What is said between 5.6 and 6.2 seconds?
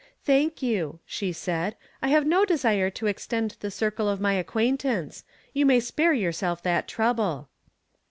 may spare